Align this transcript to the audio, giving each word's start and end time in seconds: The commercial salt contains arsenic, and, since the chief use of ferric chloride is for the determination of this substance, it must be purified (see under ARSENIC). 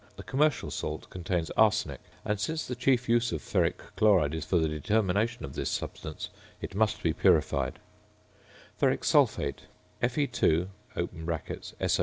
The 0.15 0.23
commercial 0.23 0.71
salt 0.71 1.11
contains 1.11 1.51
arsenic, 1.51 1.99
and, 2.25 2.39
since 2.39 2.65
the 2.65 2.73
chief 2.73 3.07
use 3.07 3.31
of 3.31 3.39
ferric 3.43 3.75
chloride 3.95 4.33
is 4.33 4.43
for 4.45 4.57
the 4.57 4.67
determination 4.67 5.45
of 5.45 5.53
this 5.53 5.69
substance, 5.69 6.29
it 6.59 6.73
must 6.73 7.03
be 7.03 7.13
purified 7.13 7.77
(see 8.79 8.87
under 8.87 8.97
ARSENIC). 8.97 9.67